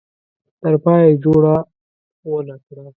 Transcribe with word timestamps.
تر 0.61 0.73
پایه 0.83 1.05
یې 1.11 1.19
جوړه 1.23 1.55
ونه 2.29 2.55
کړه. 2.65 2.85